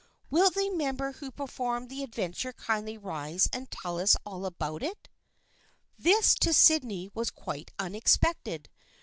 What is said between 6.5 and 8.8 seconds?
Sydney was quite unexpected.